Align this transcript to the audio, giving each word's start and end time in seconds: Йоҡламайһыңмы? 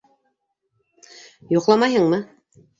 Йоҡламайһыңмы? 1.53 2.23